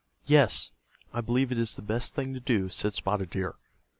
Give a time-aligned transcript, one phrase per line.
[0.25, 0.71] "Yes,
[1.13, 3.53] I believe it is the best thing to do," said Spotted Deer.